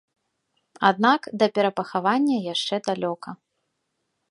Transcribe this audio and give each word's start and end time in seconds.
Аднак 0.89 1.21
да 1.43 1.49
перапахавання 1.59 2.37
яшчэ 2.53 2.75
далёка. 2.91 3.29